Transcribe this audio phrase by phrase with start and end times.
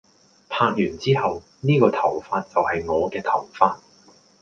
[0.49, 3.75] 拍完之後，呢個頭髮就係我嘅頭髮